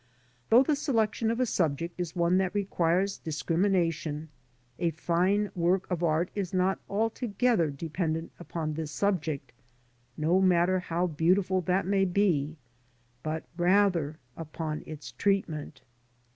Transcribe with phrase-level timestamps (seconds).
[0.49, 4.29] Though the selection of a subject is one that requires discrimination,
[4.79, 9.51] a fine work of art is not altogether dependent upon the subject,
[10.17, 12.57] no matter how beautiful that may be,
[13.21, 15.83] but rather upon its treatment.